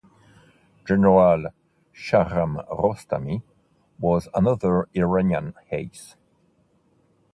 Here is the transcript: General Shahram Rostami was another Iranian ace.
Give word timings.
General 0.83 1.51
Shahram 1.93 2.67
Rostami 2.71 3.43
was 3.99 4.29
another 4.33 4.87
Iranian 4.95 5.53
ace. 5.71 6.15